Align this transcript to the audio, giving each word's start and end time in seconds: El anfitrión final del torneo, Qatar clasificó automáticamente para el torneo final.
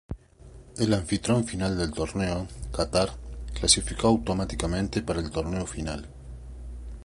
El 0.77 0.95
anfitrión 0.95 1.43
final 1.43 1.77
del 1.77 1.93
torneo, 1.93 2.47
Qatar 2.75 3.11
clasificó 3.53 4.07
automáticamente 4.07 5.03
para 5.03 5.19
el 5.19 5.29
torneo 5.29 5.67
final. 5.67 6.07